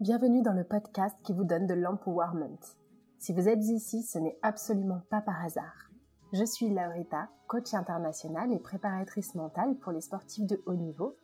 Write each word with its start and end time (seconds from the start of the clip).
Bienvenue 0.00 0.42
dans 0.42 0.52
le 0.52 0.64
podcast 0.64 1.16
qui 1.22 1.32
vous 1.32 1.44
donne 1.44 1.68
de 1.68 1.74
l'empowerment. 1.74 2.58
Si 3.20 3.32
vous 3.32 3.48
êtes 3.48 3.64
ici, 3.66 4.02
ce 4.02 4.18
n'est 4.18 4.36
absolument 4.42 5.00
pas 5.08 5.20
par 5.20 5.44
hasard. 5.44 5.88
Je 6.32 6.44
suis 6.44 6.68
Laurita, 6.68 7.28
coach 7.46 7.74
internationale 7.74 8.52
et 8.52 8.58
préparatrice 8.58 9.36
mentale 9.36 9.76
pour 9.76 9.92
les 9.92 10.00
sportifs 10.00 10.46
de 10.46 10.60
haut 10.66 10.74
niveau 10.74 11.14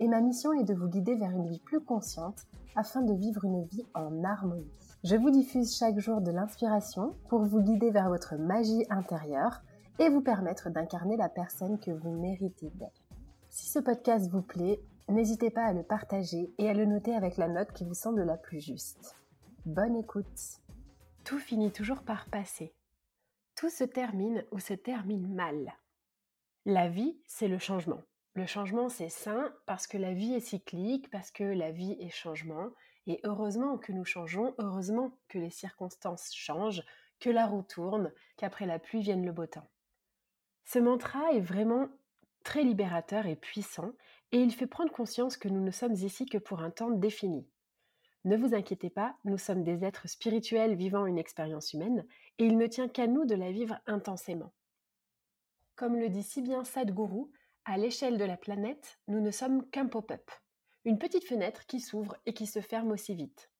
et 0.00 0.08
ma 0.08 0.22
mission 0.22 0.54
est 0.54 0.64
de 0.64 0.72
vous 0.72 0.88
guider 0.88 1.16
vers 1.16 1.32
une 1.32 1.46
vie 1.46 1.60
plus 1.60 1.82
consciente 1.82 2.46
afin 2.74 3.02
de 3.02 3.12
vivre 3.12 3.44
une 3.44 3.62
vie 3.64 3.84
en 3.92 4.24
harmonie. 4.24 4.72
Je 5.04 5.16
vous 5.16 5.30
diffuse 5.30 5.76
chaque 5.76 5.98
jour 5.98 6.22
de 6.22 6.30
l'inspiration 6.30 7.14
pour 7.28 7.44
vous 7.44 7.60
guider 7.60 7.90
vers 7.90 8.08
votre 8.08 8.36
magie 8.36 8.86
intérieure 8.88 9.60
et 9.98 10.08
vous 10.08 10.22
permettre 10.22 10.70
d'incarner 10.70 11.18
la 11.18 11.28
personne 11.28 11.78
que 11.78 11.90
vous 11.90 12.12
méritez 12.12 12.70
d'être. 12.76 13.02
Si 13.50 13.68
ce 13.68 13.80
podcast 13.80 14.30
vous 14.30 14.42
plaît, 14.42 14.80
n'hésitez 15.08 15.50
pas 15.50 15.64
à 15.64 15.72
le 15.72 15.82
partager 15.82 16.52
et 16.58 16.68
à 16.68 16.74
le 16.74 16.84
noter 16.84 17.14
avec 17.14 17.36
la 17.36 17.48
note 17.48 17.72
qui 17.72 17.84
vous 17.84 17.94
semble 17.94 18.22
la 18.24 18.36
plus 18.36 18.60
juste. 18.60 19.16
Bonne 19.66 19.96
écoute. 19.96 20.60
Tout 21.24 21.38
finit 21.38 21.72
toujours 21.72 22.02
par 22.02 22.26
passer. 22.26 22.74
Tout 23.56 23.70
se 23.70 23.84
termine 23.84 24.44
ou 24.50 24.58
se 24.58 24.74
termine 24.74 25.32
mal. 25.34 25.74
La 26.66 26.88
vie, 26.88 27.18
c'est 27.26 27.48
le 27.48 27.58
changement. 27.58 28.02
Le 28.34 28.46
changement, 28.46 28.88
c'est 28.88 29.08
sain 29.08 29.52
parce 29.66 29.86
que 29.86 29.96
la 29.96 30.12
vie 30.12 30.34
est 30.34 30.40
cyclique, 30.40 31.10
parce 31.10 31.30
que 31.30 31.44
la 31.44 31.70
vie 31.70 31.96
est 32.00 32.10
changement. 32.10 32.70
Et 33.06 33.20
heureusement 33.22 33.78
que 33.78 33.92
nous 33.92 34.04
changeons, 34.04 34.54
heureusement 34.58 35.16
que 35.28 35.38
les 35.38 35.50
circonstances 35.50 36.34
changent, 36.34 36.82
que 37.20 37.30
la 37.30 37.46
roue 37.46 37.62
tourne, 37.62 38.12
qu'après 38.36 38.66
la 38.66 38.78
pluie 38.78 39.02
vienne 39.02 39.24
le 39.24 39.32
beau 39.32 39.46
temps. 39.46 39.68
Ce 40.64 40.78
mantra 40.78 41.32
est 41.32 41.40
vraiment 41.40 41.88
très 42.44 42.62
libérateur 42.62 43.26
et 43.26 43.36
puissant, 43.36 43.92
et 44.30 44.38
il 44.38 44.52
fait 44.52 44.66
prendre 44.66 44.92
conscience 44.92 45.36
que 45.36 45.48
nous 45.48 45.62
ne 45.62 45.70
sommes 45.70 45.94
ici 45.94 46.26
que 46.26 46.38
pour 46.38 46.60
un 46.60 46.70
temps 46.70 46.90
défini. 46.90 47.48
Ne 48.24 48.36
vous 48.36 48.54
inquiétez 48.54 48.90
pas, 48.90 49.16
nous 49.24 49.38
sommes 49.38 49.64
des 49.64 49.84
êtres 49.84 50.08
spirituels 50.08 50.76
vivant 50.76 51.06
une 51.06 51.18
expérience 51.18 51.72
humaine, 51.72 52.06
et 52.38 52.44
il 52.44 52.56
ne 52.56 52.66
tient 52.66 52.88
qu'à 52.88 53.06
nous 53.06 53.24
de 53.24 53.34
la 53.34 53.50
vivre 53.50 53.78
intensément. 53.86 54.52
Comme 55.76 55.96
le 55.96 56.08
dit 56.08 56.22
si 56.22 56.40
bien 56.40 56.64
Sadhguru, 56.64 57.26
à 57.64 57.76
l'échelle 57.76 58.18
de 58.18 58.24
la 58.24 58.36
planète, 58.36 59.00
nous 59.08 59.20
ne 59.20 59.30
sommes 59.30 59.68
qu'un 59.70 59.86
pop-up, 59.86 60.30
une 60.84 60.98
petite 60.98 61.24
fenêtre 61.24 61.66
qui 61.66 61.80
s'ouvre 61.80 62.16
et 62.26 62.34
qui 62.34 62.46
se 62.46 62.60
ferme 62.60 62.92
aussi 62.92 63.14
vite. 63.14 63.50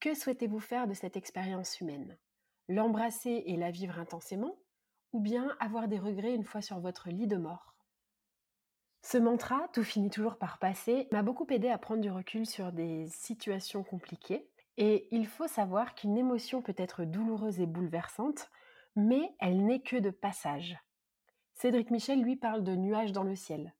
Que 0.00 0.14
souhaitez-vous 0.14 0.60
faire 0.60 0.86
de 0.86 0.94
cette 0.94 1.16
expérience 1.16 1.80
humaine? 1.80 2.16
L'embrasser 2.68 3.42
et 3.46 3.56
la 3.56 3.70
vivre 3.70 3.98
intensément 3.98 4.58
Ou 5.12 5.20
bien 5.20 5.56
avoir 5.60 5.88
des 5.88 5.98
regrets 5.98 6.34
une 6.34 6.44
fois 6.44 6.62
sur 6.62 6.80
votre 6.80 7.10
lit 7.10 7.26
de 7.26 7.36
mort? 7.36 7.74
Ce 9.02 9.16
mantra, 9.16 9.66
tout 9.72 9.82
finit 9.82 10.10
toujours 10.10 10.36
par 10.36 10.58
passer, 10.58 11.08
m'a 11.10 11.22
beaucoup 11.22 11.46
aidé 11.50 11.68
à 11.68 11.78
prendre 11.78 12.02
du 12.02 12.10
recul 12.10 12.46
sur 12.46 12.70
des 12.70 13.06
situations 13.08 13.82
compliquées. 13.82 14.46
Et 14.76 15.08
il 15.10 15.26
faut 15.26 15.48
savoir 15.48 15.94
qu'une 15.94 16.18
émotion 16.18 16.62
peut 16.62 16.74
être 16.76 17.04
douloureuse 17.04 17.60
et 17.60 17.66
bouleversante, 17.66 18.50
mais 18.96 19.34
elle 19.38 19.64
n'est 19.64 19.82
que 19.82 19.96
de 19.96 20.10
passage. 20.10 20.78
Cédric 21.54 21.90
Michel, 21.90 22.22
lui, 22.22 22.36
parle 22.36 22.62
de 22.62 22.74
nuages 22.74 23.12
dans 23.12 23.24
le 23.24 23.34
ciel. 23.34 23.74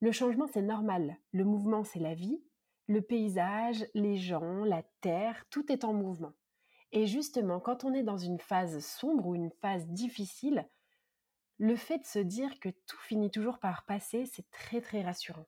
Le 0.00 0.10
changement, 0.10 0.46
c'est 0.52 0.62
normal. 0.62 1.16
Le 1.32 1.44
mouvement, 1.44 1.84
c'est 1.84 2.00
la 2.00 2.14
vie. 2.14 2.42
Le 2.88 3.02
paysage, 3.02 3.86
les 3.94 4.16
gens, 4.16 4.64
la 4.64 4.82
terre, 5.00 5.44
tout 5.50 5.70
est 5.70 5.84
en 5.84 5.92
mouvement. 5.92 6.32
Et 6.90 7.06
justement, 7.06 7.60
quand 7.60 7.84
on 7.84 7.94
est 7.94 8.02
dans 8.02 8.18
une 8.18 8.40
phase 8.40 8.84
sombre 8.84 9.26
ou 9.26 9.34
une 9.34 9.50
phase 9.50 9.86
difficile, 9.86 10.68
le 11.62 11.76
fait 11.76 11.98
de 11.98 12.06
se 12.06 12.18
dire 12.18 12.58
que 12.58 12.70
tout 12.88 12.98
finit 12.98 13.30
toujours 13.30 13.60
par 13.60 13.84
passer, 13.84 14.26
c'est 14.26 14.50
très 14.50 14.80
très 14.80 15.00
rassurant. 15.00 15.46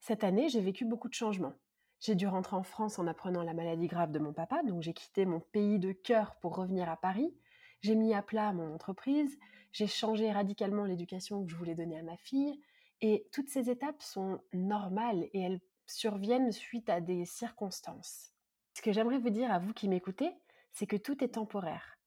Cette 0.00 0.24
année, 0.24 0.48
j'ai 0.48 0.60
vécu 0.60 0.84
beaucoup 0.84 1.08
de 1.08 1.14
changements. 1.14 1.54
J'ai 2.00 2.16
dû 2.16 2.26
rentrer 2.26 2.56
en 2.56 2.64
France 2.64 2.98
en 2.98 3.06
apprenant 3.06 3.44
la 3.44 3.54
maladie 3.54 3.86
grave 3.86 4.10
de 4.10 4.18
mon 4.18 4.32
papa, 4.32 4.64
donc 4.64 4.82
j'ai 4.82 4.92
quitté 4.92 5.24
mon 5.24 5.38
pays 5.38 5.78
de 5.78 5.92
cœur 5.92 6.34
pour 6.40 6.56
revenir 6.56 6.88
à 6.88 6.96
Paris. 6.96 7.32
J'ai 7.80 7.94
mis 7.94 8.12
à 8.12 8.22
plat 8.22 8.52
mon 8.52 8.74
entreprise, 8.74 9.38
j'ai 9.70 9.86
changé 9.86 10.32
radicalement 10.32 10.84
l'éducation 10.84 11.44
que 11.44 11.50
je 11.52 11.56
voulais 11.56 11.76
donner 11.76 12.00
à 12.00 12.02
ma 12.02 12.16
fille. 12.16 12.60
Et 13.00 13.28
toutes 13.30 13.48
ces 13.48 13.70
étapes 13.70 14.02
sont 14.02 14.40
normales 14.52 15.28
et 15.32 15.42
elles 15.42 15.60
surviennent 15.86 16.50
suite 16.50 16.90
à 16.90 17.00
des 17.00 17.24
circonstances. 17.24 18.32
Ce 18.74 18.82
que 18.82 18.90
j'aimerais 18.90 19.20
vous 19.20 19.30
dire 19.30 19.52
à 19.52 19.60
vous 19.60 19.72
qui 19.72 19.88
m'écoutez, 19.88 20.32
c'est 20.72 20.88
que 20.88 20.96
tout 20.96 21.22
est 21.22 21.34
temporaire. 21.34 22.00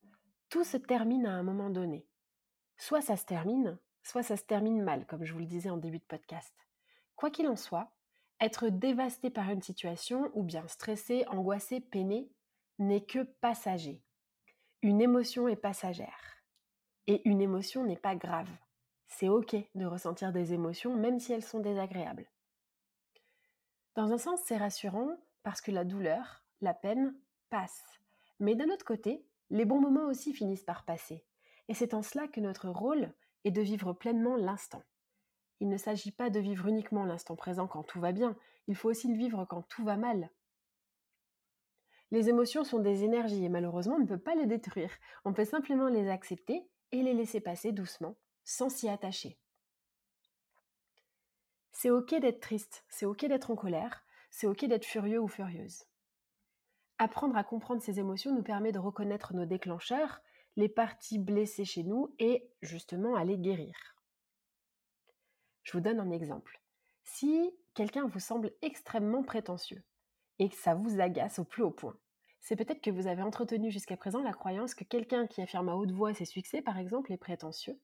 Tout 0.49 0.65
se 0.65 0.75
termine 0.75 1.25
à 1.25 1.31
un 1.31 1.43
moment 1.43 1.69
donné. 1.69 2.08
Soit 2.79 3.01
ça 3.01 3.17
se 3.17 3.25
termine, 3.25 3.77
soit 4.03 4.23
ça 4.23 4.37
se 4.37 4.43
termine 4.43 4.81
mal, 4.81 5.05
comme 5.05 5.25
je 5.25 5.33
vous 5.33 5.39
le 5.39 5.45
disais 5.45 5.69
en 5.69 5.75
début 5.75 5.99
de 5.99 6.03
podcast. 6.05 6.55
Quoi 7.17 7.29
qu'il 7.29 7.49
en 7.49 7.57
soit, 7.57 7.91
être 8.39 8.69
dévasté 8.69 9.29
par 9.29 9.49
une 9.49 9.61
situation 9.61 10.31
ou 10.33 10.43
bien 10.43 10.65
stressé, 10.69 11.25
angoissé, 11.27 11.81
peiné 11.81 12.31
n'est 12.79 13.03
que 13.03 13.23
passager. 13.41 14.01
Une 14.81 15.01
émotion 15.01 15.49
est 15.49 15.57
passagère. 15.57 16.41
Et 17.05 17.21
une 17.27 17.41
émotion 17.41 17.83
n'est 17.83 17.97
pas 17.97 18.15
grave. 18.15 18.49
C'est 19.07 19.27
OK 19.27 19.57
de 19.75 19.85
ressentir 19.85 20.31
des 20.31 20.53
émotions 20.53 20.95
même 20.95 21.19
si 21.19 21.33
elles 21.33 21.43
sont 21.43 21.59
désagréables. 21.59 22.29
Dans 23.95 24.13
un 24.13 24.17
sens, 24.17 24.39
c'est 24.45 24.55
rassurant 24.55 25.17
parce 25.43 25.59
que 25.59 25.71
la 25.71 25.83
douleur, 25.83 26.45
la 26.61 26.73
peine, 26.73 27.13
passe. 27.49 27.83
Mais 28.39 28.55
d'un 28.55 28.69
autre 28.69 28.85
côté, 28.85 29.25
les 29.49 29.65
bons 29.65 29.81
moments 29.81 30.05
aussi 30.05 30.33
finissent 30.33 30.63
par 30.63 30.85
passer. 30.85 31.25
Et 31.69 31.73
c'est 31.73 31.93
en 31.93 32.01
cela 32.01 32.27
que 32.27 32.41
notre 32.41 32.67
rôle 32.67 33.13
est 33.45 33.51
de 33.51 33.61
vivre 33.61 33.93
pleinement 33.93 34.35
l'instant. 34.35 34.83
Il 35.61 35.69
ne 35.69 35.77
s'agit 35.77 36.11
pas 36.11 36.29
de 36.29 36.39
vivre 36.39 36.67
uniquement 36.67 37.05
l'instant 37.05 37.35
présent 37.35 37.67
quand 37.67 37.83
tout 37.83 37.99
va 37.99 38.11
bien, 38.11 38.35
il 38.67 38.75
faut 38.75 38.89
aussi 38.89 39.07
le 39.07 39.17
vivre 39.17 39.45
quand 39.45 39.61
tout 39.61 39.85
va 39.85 39.95
mal. 39.95 40.31
Les 42.11 42.27
émotions 42.27 42.63
sont 42.63 42.79
des 42.79 43.03
énergies 43.03 43.45
et 43.45 43.49
malheureusement 43.49 43.95
on 43.95 43.99
ne 43.99 44.07
peut 44.07 44.17
pas 44.17 44.33
les 44.33 44.47
détruire, 44.47 44.91
on 45.25 45.33
peut 45.33 45.45
simplement 45.45 45.89
les 45.89 46.09
accepter 46.09 46.67
et 46.91 47.03
les 47.03 47.13
laisser 47.13 47.39
passer 47.39 47.71
doucement, 47.71 48.15
sans 48.43 48.69
s'y 48.69 48.89
attacher. 48.89 49.37
C'est 51.71 51.91
ok 51.91 52.15
d'être 52.15 52.41
triste, 52.41 52.83
c'est 52.89 53.05
ok 53.05 53.25
d'être 53.27 53.51
en 53.51 53.55
colère, 53.55 54.03
c'est 54.31 54.47
ok 54.47 54.65
d'être 54.65 54.85
furieux 54.85 55.19
ou 55.19 55.27
furieuse. 55.27 55.85
Apprendre 56.97 57.37
à 57.37 57.43
comprendre 57.43 57.81
ces 57.81 57.99
émotions 57.99 58.33
nous 58.33 58.43
permet 58.43 58.71
de 58.71 58.79
reconnaître 58.79 59.35
nos 59.35 59.45
déclencheurs, 59.45 60.21
les 60.59 60.67
parties 60.67 61.19
blessées 61.19 61.63
chez 61.63 61.83
nous 61.83 62.13
et 62.19 62.51
justement 62.61 63.15
à 63.15 63.25
guérir. 63.25 63.73
Je 65.63 65.71
vous 65.71 65.79
donne 65.79 66.01
un 66.01 66.11
exemple. 66.11 66.59
Si 67.05 67.49
quelqu'un 67.73 68.05
vous 68.05 68.19
semble 68.19 68.51
extrêmement 68.61 69.23
prétentieux 69.23 69.81
et 70.37 70.49
que 70.49 70.57
ça 70.57 70.75
vous 70.75 70.99
agace 70.99 71.39
au 71.39 71.45
plus 71.45 71.63
haut 71.63 71.71
point. 71.71 71.97
C'est 72.41 72.57
peut-être 72.57 72.81
que 72.81 72.91
vous 72.91 73.07
avez 73.07 73.21
entretenu 73.21 73.71
jusqu'à 73.71 73.95
présent 73.95 74.21
la 74.21 74.33
croyance 74.33 74.75
que 74.75 74.83
quelqu'un 74.83 75.27
qui 75.27 75.41
affirme 75.41 75.69
à 75.69 75.77
haute 75.77 75.91
voix 75.91 76.13
ses 76.13 76.25
succès, 76.25 76.61
par 76.61 76.77
exemple, 76.77 77.13
est 77.13 77.17
prétentieux, 77.17 77.79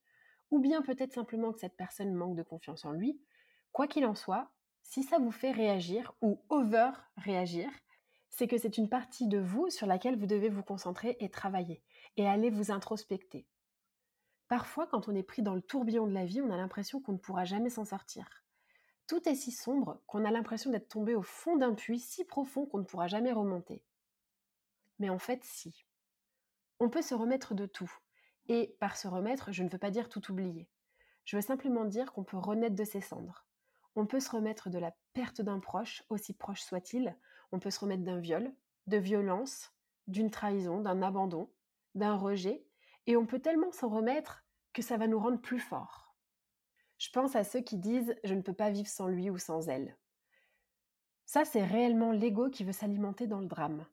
ou 0.51 0.59
bien 0.59 0.81
peut-être 0.81 1.13
simplement 1.13 1.53
que 1.53 1.61
cette 1.61 1.77
personne 1.77 2.13
manque 2.13 2.35
de 2.35 2.43
confiance 2.43 2.83
en 2.83 2.91
lui. 2.91 3.21
Quoi 3.71 3.87
qu'il 3.87 4.05
en 4.05 4.15
soit, 4.15 4.51
si 4.83 5.01
ça 5.03 5.17
vous 5.17 5.31
fait 5.31 5.51
réagir 5.51 6.13
ou 6.21 6.41
over 6.49 6.91
réagir, 7.15 7.69
c'est 8.29 8.47
que 8.47 8.57
c'est 8.57 8.77
une 8.77 8.89
partie 8.89 9.27
de 9.27 9.39
vous 9.39 9.69
sur 9.69 9.87
laquelle 9.87 10.19
vous 10.19 10.27
devez 10.27 10.49
vous 10.49 10.63
concentrer 10.63 11.15
et 11.21 11.29
travailler, 11.29 11.81
et 12.17 12.27
aller 12.27 12.49
vous 12.49 12.71
introspecter. 12.71 13.47
Parfois, 14.47 14.87
quand 14.87 15.07
on 15.07 15.15
est 15.15 15.23
pris 15.23 15.41
dans 15.41 15.55
le 15.55 15.61
tourbillon 15.61 16.07
de 16.07 16.13
la 16.13 16.25
vie, 16.25 16.41
on 16.41 16.51
a 16.51 16.57
l'impression 16.57 17.01
qu'on 17.01 17.13
ne 17.13 17.17
pourra 17.17 17.45
jamais 17.45 17.69
s'en 17.69 17.85
sortir. 17.85 18.43
Tout 19.07 19.27
est 19.27 19.35
si 19.35 19.51
sombre 19.51 20.01
qu'on 20.07 20.25
a 20.25 20.31
l'impression 20.31 20.71
d'être 20.71 20.87
tombé 20.87 21.15
au 21.15 21.21
fond 21.21 21.57
d'un 21.57 21.73
puits 21.73 21.99
si 21.99 22.25
profond 22.25 22.65
qu'on 22.65 22.79
ne 22.79 22.83
pourra 22.83 23.07
jamais 23.07 23.31
remonter. 23.31 23.83
Mais 24.99 25.09
en 25.09 25.19
fait, 25.19 25.43
si. 25.43 25.85
On 26.79 26.89
peut 26.89 27.01
se 27.01 27.15
remettre 27.15 27.53
de 27.53 27.65
tout. 27.65 27.91
Et 28.47 28.75
par 28.79 28.97
se 28.97 29.07
remettre, 29.07 29.51
je 29.51 29.63
ne 29.63 29.69
veux 29.69 29.77
pas 29.77 29.91
dire 29.91 30.09
tout 30.09 30.31
oublier. 30.31 30.69
Je 31.23 31.35
veux 31.35 31.41
simplement 31.41 31.85
dire 31.85 32.13
qu'on 32.13 32.23
peut 32.23 32.37
renaître 32.37 32.75
de 32.75 32.83
ses 32.83 33.01
cendres. 33.01 33.45
On 33.95 34.05
peut 34.05 34.19
se 34.19 34.29
remettre 34.29 34.69
de 34.69 34.77
la 34.77 34.93
perte 35.13 35.41
d'un 35.41 35.59
proche, 35.59 36.03
aussi 36.09 36.33
proche 36.33 36.61
soit-il, 36.61 37.15
on 37.51 37.59
peut 37.59 37.71
se 37.71 37.79
remettre 37.79 38.03
d'un 38.03 38.19
viol, 38.19 38.53
de 38.87 38.97
violence, 38.97 39.71
d'une 40.07 40.29
trahison, 40.29 40.81
d'un 40.81 41.01
abandon, 41.01 41.49
d'un 41.95 42.15
rejet, 42.15 42.67
et 43.07 43.17
on 43.17 43.25
peut 43.25 43.39
tellement 43.39 43.71
s'en 43.71 43.89
remettre 43.89 44.45
que 44.73 44.81
ça 44.81 44.97
va 44.97 45.07
nous 45.07 45.19
rendre 45.19 45.41
plus 45.41 45.59
forts. 45.59 46.15
Je 46.97 47.09
pense 47.09 47.35
à 47.35 47.43
ceux 47.43 47.61
qui 47.61 47.77
disent 47.77 48.15
je 48.23 48.33
ne 48.33 48.41
peux 48.41 48.53
pas 48.53 48.69
vivre 48.69 48.87
sans 48.87 49.07
lui 49.07 49.29
ou 49.29 49.37
sans 49.37 49.67
elle. 49.69 49.97
Ça, 51.25 51.43
c'est 51.43 51.63
réellement 51.63 52.11
l'ego 52.11 52.49
qui 52.49 52.63
veut 52.63 52.71
s'alimenter 52.71 53.27
dans 53.27 53.39
le 53.39 53.47
drame. 53.47 53.87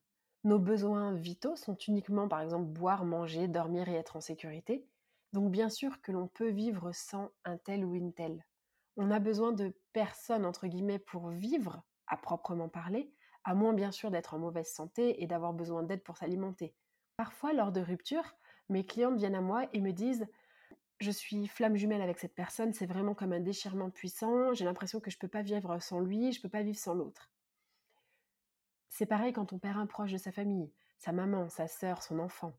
Nos 0.44 0.58
besoins 0.58 1.14
vitaux 1.14 1.56
sont 1.56 1.76
uniquement, 1.76 2.28
par 2.28 2.40
exemple, 2.40 2.66
boire, 2.66 3.04
manger, 3.04 3.48
dormir 3.48 3.88
et 3.88 3.94
être 3.94 4.16
en 4.16 4.20
sécurité. 4.20 4.88
Donc 5.32 5.50
bien 5.50 5.70
sûr 5.70 6.02
que 6.02 6.12
l'on 6.12 6.28
peut 6.28 6.50
vivre 6.50 6.92
sans 6.92 7.30
un 7.44 7.56
tel 7.56 7.84
ou 7.84 7.94
une 7.94 8.12
telle 8.12 8.44
on 8.96 9.10
a 9.10 9.18
besoin 9.18 9.52
de 9.52 9.74
personne, 9.92 10.44
entre 10.44 10.66
guillemets, 10.66 10.98
pour 10.98 11.28
vivre, 11.28 11.82
à 12.06 12.16
proprement 12.16 12.68
parler, 12.68 13.14
à 13.44 13.54
moins 13.54 13.72
bien 13.72 13.90
sûr 13.90 14.10
d'être 14.10 14.34
en 14.34 14.38
mauvaise 14.38 14.70
santé 14.70 15.22
et 15.22 15.26
d'avoir 15.26 15.52
besoin 15.54 15.82
d'aide 15.82 16.02
pour 16.02 16.16
s'alimenter. 16.16 16.74
Parfois, 17.16 17.52
lors 17.52 17.72
de 17.72 17.80
ruptures, 17.80 18.36
mes 18.68 18.84
clientes 18.84 19.16
viennent 19.16 19.34
à 19.34 19.40
moi 19.40 19.68
et 19.72 19.80
me 19.80 19.92
disent 19.92 20.26
Je 21.00 21.10
suis 21.10 21.46
flamme 21.48 21.76
jumelle 21.76 22.02
avec 22.02 22.18
cette 22.18 22.34
personne, 22.34 22.72
c'est 22.72 22.86
vraiment 22.86 23.14
comme 23.14 23.32
un 23.32 23.40
déchirement 23.40 23.90
puissant, 23.90 24.52
j'ai 24.54 24.64
l'impression 24.64 25.00
que 25.00 25.10
je 25.10 25.16
ne 25.16 25.20
peux 25.20 25.28
pas 25.28 25.42
vivre 25.42 25.78
sans 25.80 26.00
lui, 26.00 26.32
je 26.32 26.38
ne 26.38 26.42
peux 26.42 26.48
pas 26.48 26.62
vivre 26.62 26.78
sans 26.78 26.94
l'autre. 26.94 27.30
C'est 28.88 29.06
pareil 29.06 29.32
quand 29.32 29.52
on 29.52 29.58
perd 29.58 29.78
un 29.78 29.86
proche 29.86 30.12
de 30.12 30.18
sa 30.18 30.32
famille, 30.32 30.70
sa 30.98 31.12
maman, 31.12 31.48
sa 31.48 31.66
sœur, 31.66 32.02
son 32.02 32.18
enfant. 32.18 32.52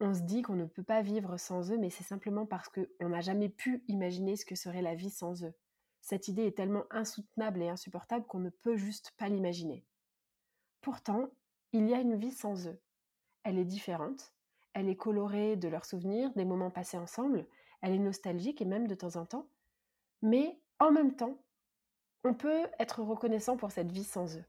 On 0.00 0.14
se 0.14 0.20
dit 0.20 0.42
qu'on 0.42 0.54
ne 0.54 0.66
peut 0.66 0.82
pas 0.82 1.02
vivre 1.02 1.38
sans 1.38 1.72
eux, 1.72 1.78
mais 1.78 1.90
c'est 1.90 2.04
simplement 2.04 2.46
parce 2.46 2.68
qu'on 2.68 3.08
n'a 3.08 3.20
jamais 3.20 3.48
pu 3.48 3.82
imaginer 3.88 4.36
ce 4.36 4.44
que 4.44 4.54
serait 4.54 4.82
la 4.82 4.94
vie 4.94 5.10
sans 5.10 5.44
eux. 5.44 5.54
Cette 6.00 6.28
idée 6.28 6.46
est 6.46 6.56
tellement 6.56 6.84
insoutenable 6.90 7.62
et 7.62 7.68
insupportable 7.68 8.26
qu'on 8.26 8.38
ne 8.38 8.50
peut 8.50 8.76
juste 8.76 9.12
pas 9.16 9.28
l'imaginer. 9.28 9.84
Pourtant, 10.80 11.30
il 11.72 11.88
y 11.88 11.94
a 11.94 12.00
une 12.00 12.16
vie 12.16 12.30
sans 12.30 12.68
eux. 12.68 12.80
Elle 13.48 13.58
est 13.58 13.64
différente, 13.64 14.34
elle 14.74 14.90
est 14.90 14.96
colorée 14.96 15.56
de 15.56 15.68
leurs 15.68 15.86
souvenirs, 15.86 16.30
des 16.36 16.44
moments 16.44 16.70
passés 16.70 16.98
ensemble, 16.98 17.46
elle 17.80 17.94
est 17.94 17.98
nostalgique 17.98 18.60
et 18.60 18.66
même 18.66 18.86
de 18.86 18.94
temps 18.94 19.16
en 19.16 19.24
temps, 19.24 19.48
mais 20.20 20.60
en 20.78 20.92
même 20.92 21.16
temps, 21.16 21.38
on 22.24 22.34
peut 22.34 22.66
être 22.78 23.00
reconnaissant 23.00 23.56
pour 23.56 23.72
cette 23.72 23.90
vie 23.90 24.04
sans 24.04 24.36
eux. 24.36 24.44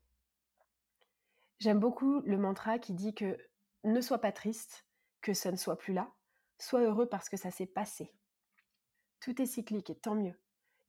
J'aime 1.59 1.79
beaucoup 1.79 2.19
le 2.25 2.37
mantra 2.37 2.77
qui 2.77 2.91
dit 2.91 3.15
que 3.15 3.37
ne 3.85 4.01
sois 4.01 4.19
pas 4.19 4.33
triste, 4.33 4.85
que 5.21 5.33
ça 5.33 5.49
ne 5.49 5.55
soit 5.55 5.77
plus 5.77 5.93
là, 5.93 6.11
sois 6.57 6.81
heureux 6.81 7.07
parce 7.07 7.29
que 7.29 7.37
ça 7.37 7.51
s'est 7.51 7.67
passé. 7.67 8.11
Tout 9.21 9.41
est 9.41 9.45
cyclique 9.45 9.91
et 9.91 9.97
tant 9.97 10.15
mieux. 10.15 10.37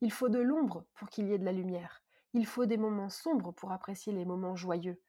Il 0.01 0.11
faut 0.11 0.29
de 0.29 0.41
l'ombre 0.41 0.85
pour 0.95 1.11
qu'il 1.11 1.29
y 1.29 1.33
ait 1.33 1.39
de 1.39 1.45
la 1.45 1.53
lumière. 1.53 2.03
Il 2.33 2.45
faut 2.45 2.67
des 2.67 2.77
moments 2.77 3.09
sombres 3.09 3.53
pour 3.53 3.71
apprécier 3.71 4.13
les 4.13 4.25
moments 4.25 4.57
joyeux. 4.57 5.01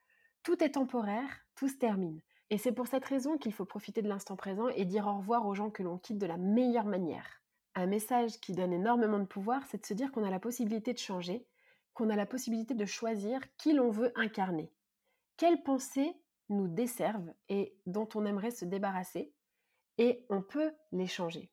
Tout 0.44 0.64
est 0.64 0.74
temporaire, 0.74 1.48
tout 1.56 1.68
se 1.68 1.78
termine. 1.78 2.22
Et 2.52 2.60
c'est 2.60 2.72
pour 2.72 2.86
cette 2.86 3.06
raison 3.06 3.40
qu'il 3.40 3.54
faut 3.54 3.66
profiter 3.66 4.04
de 4.04 4.08
l'instant 4.08 4.36
présent 4.36 4.68
et 4.68 4.86
dire 4.86 5.08
au 5.08 5.18
revoir 5.18 5.48
aux 5.48 5.56
gens 5.56 5.72
que 5.72 5.82
l'on 5.82 5.98
quitte 5.98 6.20
de 6.20 6.28
la 6.28 6.38
meilleure 6.38 6.86
manière. 6.86 7.42
Un 7.74 7.88
message 7.88 8.40
qui 8.40 8.54
donne 8.54 8.74
énormément 8.74 9.18
de 9.18 9.26
pouvoir, 9.26 9.66
c'est 9.66 9.82
de 9.82 9.86
se 9.88 9.96
dire 9.96 10.12
qu'on 10.12 10.24
a 10.24 10.30
la 10.30 10.40
possibilité 10.40 10.94
de 10.94 11.00
changer, 11.00 11.48
qu'on 11.96 12.12
a 12.12 12.16
la 12.16 12.28
possibilité 12.28 12.76
de 12.76 12.86
choisir 12.86 13.40
qui 13.58 13.74
l'on 13.74 13.90
veut 13.90 14.12
incarner. 14.16 14.72
Quelles 15.38 15.64
pensées 15.64 16.14
nous 16.50 16.68
desservent 16.68 17.34
et 17.50 17.76
dont 17.88 18.08
on 18.14 18.26
aimerait 18.26 18.52
se 18.52 18.66
débarrasser, 18.66 19.34
et 19.98 20.28
on 20.30 20.44
peut 20.44 20.72
les 20.92 21.08
changer? 21.08 21.50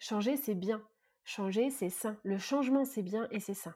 Changer, 0.00 0.36
c'est 0.36 0.54
bien, 0.54 0.82
Changer, 1.24 1.70
c'est 1.70 1.88
sain. 1.88 2.18
Le 2.22 2.36
changement, 2.36 2.84
c'est 2.84 3.02
bien 3.02 3.26
et 3.30 3.40
c'est 3.40 3.54
sain. 3.54 3.74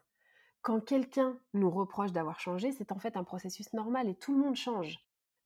Quand 0.60 0.80
quelqu'un 0.80 1.40
nous 1.54 1.70
reproche 1.70 2.12
d'avoir 2.12 2.40
changé, 2.40 2.72
c'est 2.72 2.92
en 2.92 2.98
fait 2.98 3.16
un 3.16 3.24
processus 3.24 3.72
normal 3.72 4.06
et 4.08 4.14
tout 4.14 4.34
le 4.34 4.38
monde 4.38 4.54
change. 4.54 4.98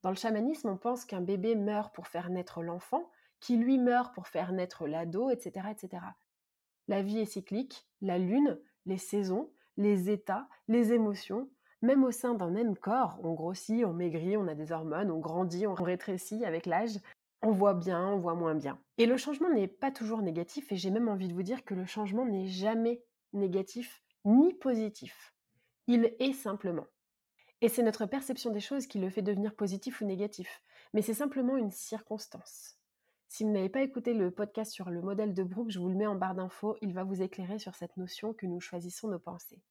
Dans 0.02 0.10
le 0.10 0.16
chamanisme, 0.16 0.69
on 0.69 0.76
pense 0.76 1.04
qu'un 1.04 1.20
bébé 1.20 1.54
meurt 1.54 1.94
pour 1.94 2.08
faire 2.08 2.28
naître 2.28 2.62
l'enfant, 2.62 3.08
qui 3.40 3.56
lui 3.56 3.78
meurt 3.78 4.14
pour 4.14 4.28
faire 4.28 4.52
naître 4.52 4.87
l'ado, 4.87 5.31
etc., 5.31 5.69
etc. 5.70 6.02
La 6.88 7.02
vie 7.02 7.20
est 7.20 7.25
cyclique, 7.26 7.87
la 8.00 8.19
lune, 8.19 8.60
les 8.87 8.99
saisons, 8.99 9.50
les 9.76 10.10
états, 10.10 10.49
les 10.69 10.93
émotions, 10.93 11.49
même 11.82 12.04
au 12.04 12.10
sein 12.10 12.34
d'un 12.34 12.50
même 12.50 12.76
corps, 12.76 13.19
on 13.22 13.32
grossit, 13.32 13.84
on 13.84 13.93
maigrit, 13.93 14.37
on 14.37 14.46
a 14.46 14.54
des 14.54 14.72
hormones, 14.72 15.10
on 15.10 15.19
grandit, 15.19 15.66
on 15.66 15.75
rétrécit 15.75 16.44
avec 16.44 16.66
l'âge, 16.66 16.99
on 17.43 17.50
voit 17.50 17.75
bien, 17.75 18.06
on 18.08 18.19
voit 18.19 18.34
moins 18.34 18.54
bien. 18.54 18.78
Et 18.99 19.06
le 19.06 19.16
changement 19.16 19.50
n'est 19.50 19.69
pas 19.69 19.90
toujours 19.90 20.22
négatif, 20.22 20.70
et 20.70 20.76
j'ai 20.76 20.90
même 20.90 21.08
envie 21.08 21.28
de 21.28 21.34
vous 21.34 21.43
dire 21.43 21.64
que 21.64 21.75
le 21.75 21.87
changement 21.87 22.25
n'est 22.25 22.46
jamais 22.46 23.02
négatif 23.32 24.02
ni 24.25 24.54
positif. 24.54 25.34
Il 25.88 26.14
est 26.20 26.32
simplement. 26.32 26.87
Et 27.62 27.69
c'est 27.69 27.85
notre 27.85 28.06
perception 28.06 28.50
des 28.50 28.61
choses 28.61 28.88
qui 28.88 28.99
le 28.99 29.09
fait 29.09 29.23
devenir 29.23 29.55
positif 29.55 30.00
ou 30.00 30.05
négatif, 30.05 30.61
mais 30.93 31.00
c'est 31.00 31.14
simplement 31.14 31.56
une 31.56 31.70
circonstance. 31.70 32.76
Si 33.29 33.44
vous 33.44 33.50
n'avez 33.50 33.69
pas 33.69 33.82
écouté 33.82 34.14
le 34.14 34.32
podcast 34.32 34.73
sur 34.73 34.91
le 34.91 35.00
modèle 35.00 35.32
de 35.32 35.44
Brooke, 35.44 35.70
je 35.70 35.79
vous 35.79 35.88
le 35.88 35.94
mets 35.94 36.09
en 36.09 36.17
barre 36.17 36.35
d'infos, 36.35 36.76
il 36.82 36.93
va 36.93 37.05
vous 37.05 37.23
éclairer 37.23 37.61
sur 37.61 37.76
cette 37.76 37.97
notion 37.97 38.35
que 38.35 38.47
nous 38.47 38.61
choisissons 38.61 39.06
nos 39.06 39.20
pensées. 39.20 39.62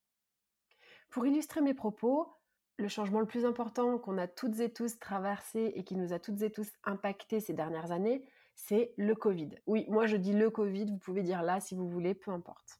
Pour 1.09 1.25
illustrer 1.25 1.59
mes 1.59 1.73
propos, 1.73 2.33
le 2.77 2.87
changement 2.87 3.19
le 3.19 3.25
plus 3.25 3.43
important 3.43 3.99
qu'on 3.99 4.17
a 4.17 4.25
toutes 4.25 4.61
et 4.61 4.71
tous 4.71 4.97
traversé 4.97 5.73
et 5.75 5.83
qui 5.83 5.97
nous 5.97 6.13
a 6.13 6.19
toutes 6.19 6.41
et 6.43 6.49
tous 6.49 6.71
impacté 6.85 7.41
ces 7.41 7.53
dernières 7.53 7.91
années, 7.91 8.23
c'est 8.55 8.93
le 8.95 9.15
Covid. 9.15 9.49
Oui, 9.67 9.85
moi 9.89 10.07
je 10.07 10.15
dis 10.15 10.33
le 10.33 10.49
Covid, 10.49 10.85
vous 10.85 10.97
pouvez 10.97 11.23
dire 11.23 11.43
là 11.43 11.59
si 11.59 11.75
vous 11.75 11.89
voulez, 11.89 12.15
peu 12.15 12.31
importe. 12.31 12.79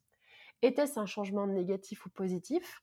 Était-ce 0.62 0.98
un 1.01 1.06
changement 1.06 1.48
négatif 1.48 2.06
ou 2.06 2.10
positif? 2.10 2.82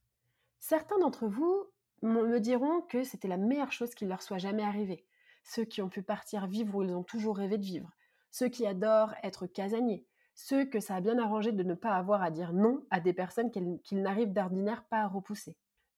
Certains 0.58 0.98
d'entre 0.98 1.26
vous 1.26 1.70
me 2.02 2.40
diront 2.40 2.82
que 2.82 3.04
c'était 3.04 3.28
la 3.28 3.36
meilleure 3.36 3.72
chose 3.72 3.94
qui 3.94 4.06
leur 4.06 4.22
soit 4.22 4.38
jamais 4.38 4.62
arrivée. 4.62 5.04
Ceux 5.44 5.64
qui 5.64 5.82
ont 5.82 5.88
pu 5.88 6.02
partir 6.02 6.46
vivre 6.46 6.76
où 6.76 6.82
ils 6.82 6.94
ont 6.94 7.02
toujours 7.02 7.38
rêvé 7.38 7.58
de 7.58 7.64
vivre. 7.64 7.90
Ceux 8.30 8.48
qui 8.48 8.66
adorent 8.66 9.14
être 9.22 9.46
casaniers. 9.46 10.06
Ceux 10.34 10.64
que 10.64 10.78
ça 10.78 10.94
a 10.94 11.00
bien 11.00 11.18
arrangé 11.18 11.52
de 11.52 11.62
ne 11.62 11.74
pas 11.74 11.96
avoir 11.96 12.22
à 12.22 12.30
dire 12.30 12.52
non 12.52 12.84
à 12.90 13.00
des 13.00 13.12
personnes 13.12 13.50
qu'ils 13.50 14.02
n'arrivent 14.02 14.32
d'ordinaire 14.32 14.84
pas 14.84 15.00
à 15.00 15.08
repousser. 15.08 15.56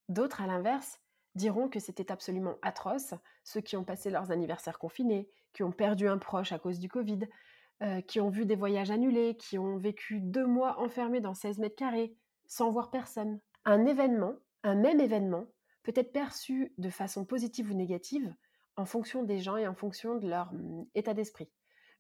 D'autres, 0.08 0.40
à 0.40 0.46
l'inverse, 0.46 0.98
diront 1.34 1.68
que 1.68 1.78
c'était 1.78 2.10
absolument 2.10 2.56
atroce, 2.62 3.14
ceux 3.44 3.60
qui 3.60 3.76
ont 3.76 3.84
passé 3.84 4.10
leurs 4.10 4.30
anniversaires 4.30 4.78
confinés, 4.78 5.28
qui 5.52 5.62
ont 5.62 5.72
perdu 5.72 6.08
un 6.08 6.18
proche 6.18 6.52
à 6.52 6.58
cause 6.58 6.78
du 6.78 6.88
Covid, 6.88 7.20
euh, 7.82 8.00
qui 8.00 8.20
ont 8.20 8.30
vu 8.30 8.46
des 8.46 8.56
voyages 8.56 8.90
annulés, 8.90 9.36
qui 9.36 9.58
ont 9.58 9.76
vécu 9.76 10.20
deux 10.20 10.46
mois 10.46 10.78
enfermés 10.80 11.20
dans 11.20 11.34
16 11.34 11.58
mètres 11.58 11.76
carrés, 11.76 12.14
sans 12.46 12.70
voir 12.70 12.90
personne. 12.90 13.40
Un 13.64 13.86
événement, 13.86 14.34
un 14.62 14.74
même 14.74 15.00
événement, 15.00 15.46
peut 15.82 15.92
être 15.94 16.12
perçu 16.12 16.72
de 16.78 16.90
façon 16.90 17.24
positive 17.24 17.70
ou 17.70 17.74
négative 17.74 18.34
en 18.76 18.84
fonction 18.84 19.22
des 19.22 19.38
gens 19.38 19.56
et 19.56 19.66
en 19.66 19.74
fonction 19.74 20.16
de 20.16 20.28
leur 20.28 20.52
hum, 20.52 20.86
état 20.94 21.14
d'esprit. 21.14 21.50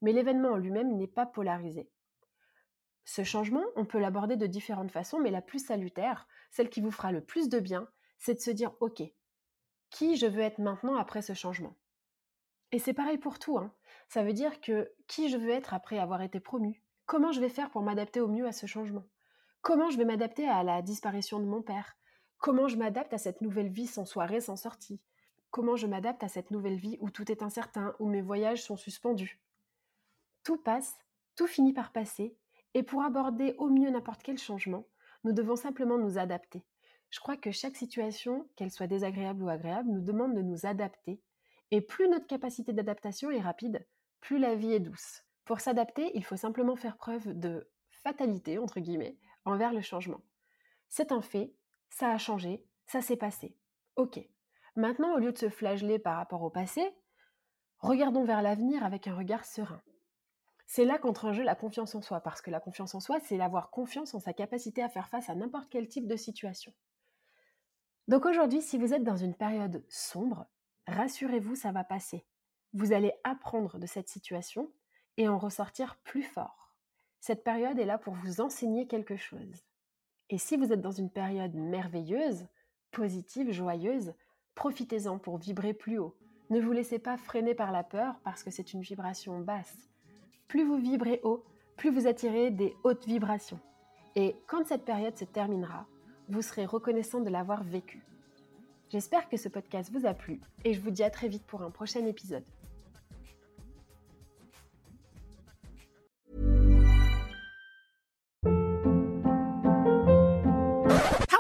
Mais 0.02 0.12
l'événement 0.12 0.50
en 0.50 0.56
lui-même 0.56 0.96
n'est 0.96 1.06
pas 1.06 1.26
polarisé. 1.26 1.90
Ce 3.04 3.24
changement, 3.24 3.64
on 3.76 3.84
peut 3.84 3.98
l'aborder 3.98 4.36
de 4.36 4.46
différentes 4.46 4.90
façons, 4.90 5.18
mais 5.18 5.30
la 5.30 5.42
plus 5.42 5.64
salutaire, 5.64 6.28
celle 6.50 6.70
qui 6.70 6.80
vous 6.80 6.90
fera 6.90 7.12
le 7.12 7.24
plus 7.24 7.48
de 7.48 7.58
bien, 7.58 7.88
c'est 8.18 8.34
de 8.34 8.40
se 8.40 8.50
dire, 8.50 8.72
OK, 8.80 9.02
qui 9.90 10.16
je 10.16 10.26
veux 10.26 10.42
être 10.42 10.58
maintenant 10.58 10.96
après 10.96 11.22
ce 11.22 11.34
changement? 11.34 11.76
Et 12.72 12.78
c'est 12.78 12.94
pareil 12.94 13.18
pour 13.18 13.38
tout. 13.38 13.58
Hein. 13.58 13.74
Ça 14.08 14.22
veut 14.22 14.32
dire 14.32 14.60
que 14.60 14.92
qui 15.08 15.28
je 15.28 15.36
veux 15.36 15.50
être 15.50 15.74
après 15.74 15.98
avoir 15.98 16.22
été 16.22 16.38
promu? 16.38 16.84
Comment 17.06 17.32
je 17.32 17.40
vais 17.40 17.48
faire 17.48 17.70
pour 17.70 17.82
m'adapter 17.82 18.20
au 18.20 18.28
mieux 18.28 18.46
à 18.46 18.52
ce 18.52 18.66
changement? 18.66 19.08
Comment 19.62 19.90
je 19.90 19.98
vais 19.98 20.04
m'adapter 20.04 20.48
à 20.48 20.62
la 20.62 20.80
disparition 20.80 21.40
de 21.40 21.46
mon 21.46 21.62
père? 21.62 21.96
Comment 22.40 22.68
je 22.68 22.78
m'adapte 22.78 23.12
à 23.12 23.18
cette 23.18 23.42
nouvelle 23.42 23.68
vie 23.68 23.86
sans 23.86 24.06
soirée, 24.06 24.40
sans 24.40 24.56
sortie? 24.56 24.98
Comment 25.50 25.76
je 25.76 25.86
m'adapte 25.86 26.24
à 26.24 26.28
cette 26.28 26.50
nouvelle 26.50 26.78
vie 26.78 26.96
où 27.00 27.10
tout 27.10 27.30
est 27.30 27.42
incertain, 27.42 27.94
où 27.98 28.08
mes 28.08 28.22
voyages 28.22 28.62
sont 28.62 28.78
suspendus? 28.78 29.42
Tout 30.42 30.56
passe, 30.56 30.96
tout 31.36 31.46
finit 31.46 31.74
par 31.74 31.92
passer, 31.92 32.34
et 32.72 32.82
pour 32.82 33.02
aborder 33.02 33.54
au 33.58 33.68
mieux 33.68 33.90
n'importe 33.90 34.22
quel 34.22 34.38
changement, 34.38 34.86
nous 35.22 35.34
devons 35.34 35.54
simplement 35.54 35.98
nous 35.98 36.16
adapter. 36.16 36.64
Je 37.10 37.20
crois 37.20 37.36
que 37.36 37.50
chaque 37.50 37.76
situation, 37.76 38.48
qu'elle 38.56 38.70
soit 38.70 38.86
désagréable 38.86 39.42
ou 39.42 39.50
agréable, 39.50 39.90
nous 39.90 40.00
demande 40.00 40.34
de 40.34 40.40
nous 40.40 40.64
adapter. 40.64 41.20
Et 41.70 41.82
plus 41.82 42.08
notre 42.08 42.26
capacité 42.26 42.72
d'adaptation 42.72 43.30
est 43.30 43.40
rapide, 43.40 43.86
plus 44.20 44.38
la 44.38 44.54
vie 44.54 44.72
est 44.72 44.80
douce. 44.80 45.24
Pour 45.44 45.60
s'adapter, 45.60 46.10
il 46.14 46.24
faut 46.24 46.36
simplement 46.36 46.76
faire 46.76 46.96
preuve 46.96 47.38
de 47.38 47.68
fatalité, 47.90 48.56
entre 48.56 48.80
guillemets, 48.80 49.18
envers 49.44 49.74
le 49.74 49.82
changement. 49.82 50.22
C'est 50.88 51.12
un 51.12 51.20
fait, 51.20 51.52
ça 51.90 52.10
a 52.10 52.18
changé, 52.18 52.64
ça 52.86 53.02
s'est 53.02 53.16
passé. 53.16 53.56
Ok. 53.96 54.18
Maintenant, 54.76 55.14
au 55.14 55.18
lieu 55.18 55.32
de 55.32 55.38
se 55.38 55.50
flageller 55.50 55.98
par 55.98 56.16
rapport 56.16 56.42
au 56.42 56.50
passé, 56.50 56.82
regardons 57.78 58.24
vers 58.24 58.42
l'avenir 58.42 58.84
avec 58.84 59.06
un 59.06 59.14
regard 59.14 59.44
serein. 59.44 59.82
C'est 60.66 60.84
là 60.84 60.98
qu'entre 60.98 61.24
en 61.24 61.32
jeu 61.32 61.42
la 61.42 61.56
confiance 61.56 61.94
en 61.96 62.00
soi, 62.00 62.20
parce 62.20 62.40
que 62.40 62.50
la 62.50 62.60
confiance 62.60 62.94
en 62.94 63.00
soi, 63.00 63.18
c'est 63.20 63.40
avoir 63.40 63.70
confiance 63.70 64.14
en 64.14 64.20
sa 64.20 64.32
capacité 64.32 64.82
à 64.82 64.88
faire 64.88 65.08
face 65.08 65.28
à 65.28 65.34
n'importe 65.34 65.68
quel 65.68 65.88
type 65.88 66.06
de 66.06 66.16
situation. 66.16 66.72
Donc 68.06 68.24
aujourd'hui, 68.24 68.62
si 68.62 68.78
vous 68.78 68.94
êtes 68.94 69.02
dans 69.02 69.16
une 69.16 69.34
période 69.34 69.84
sombre, 69.88 70.46
rassurez-vous, 70.86 71.56
ça 71.56 71.72
va 71.72 71.84
passer. 71.84 72.24
Vous 72.72 72.92
allez 72.92 73.12
apprendre 73.24 73.78
de 73.78 73.86
cette 73.86 74.08
situation 74.08 74.70
et 75.16 75.28
en 75.28 75.38
ressortir 75.38 75.96
plus 76.04 76.22
fort. 76.22 76.76
Cette 77.18 77.44
période 77.44 77.78
est 77.78 77.84
là 77.84 77.98
pour 77.98 78.14
vous 78.14 78.40
enseigner 78.40 78.86
quelque 78.86 79.16
chose. 79.16 79.64
Et 80.30 80.38
si 80.38 80.56
vous 80.56 80.72
êtes 80.72 80.80
dans 80.80 80.92
une 80.92 81.10
période 81.10 81.54
merveilleuse, 81.54 82.46
positive, 82.92 83.50
joyeuse, 83.50 84.14
profitez-en 84.54 85.18
pour 85.18 85.38
vibrer 85.38 85.74
plus 85.74 85.98
haut. 85.98 86.14
Ne 86.50 86.60
vous 86.60 86.70
laissez 86.70 87.00
pas 87.00 87.16
freiner 87.16 87.54
par 87.54 87.72
la 87.72 87.82
peur 87.82 88.14
parce 88.22 88.44
que 88.44 88.50
c'est 88.50 88.72
une 88.72 88.80
vibration 88.80 89.40
basse. 89.40 89.90
Plus 90.46 90.64
vous 90.64 90.78
vibrez 90.78 91.20
haut, 91.24 91.44
plus 91.76 91.90
vous 91.90 92.06
attirez 92.06 92.50
des 92.50 92.76
hautes 92.84 93.06
vibrations. 93.06 93.60
Et 94.14 94.36
quand 94.46 94.66
cette 94.66 94.84
période 94.84 95.16
se 95.16 95.24
terminera, 95.24 95.86
vous 96.28 96.42
serez 96.42 96.64
reconnaissant 96.64 97.20
de 97.20 97.30
l'avoir 97.30 97.64
vécu. 97.64 98.04
J'espère 98.88 99.28
que 99.28 99.36
ce 99.36 99.48
podcast 99.48 99.90
vous 99.92 100.06
a 100.06 100.14
plu 100.14 100.40
et 100.64 100.74
je 100.74 100.80
vous 100.80 100.90
dis 100.90 101.02
à 101.02 101.10
très 101.10 101.28
vite 101.28 101.44
pour 101.44 101.62
un 101.62 101.70
prochain 101.70 102.04
épisode. 102.06 102.44